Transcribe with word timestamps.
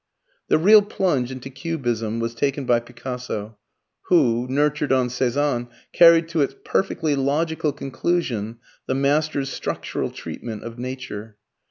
The 0.47 0.57
real 0.57 0.81
plunge 0.81 1.29
into 1.31 1.51
Cubism 1.51 2.19
was 2.19 2.33
taken 2.33 2.65
by 2.65 2.79
Picasso, 2.79 3.59
who, 4.07 4.47
nurtured 4.49 4.91
on 4.91 5.11
Cezanne, 5.11 5.67
carried 5.93 6.27
to 6.29 6.41
its 6.41 6.55
perfectly 6.65 7.15
logical 7.15 7.71
conclusion 7.71 8.57
the 8.87 8.95
master's 8.95 9.49
structural 9.51 10.09
treatment 10.09 10.63
of 10.63 10.79
nature. 10.79 11.37